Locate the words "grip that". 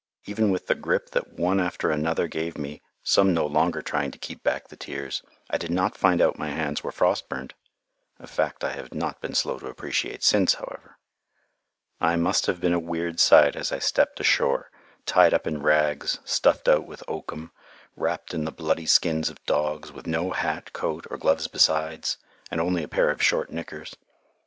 0.73-1.33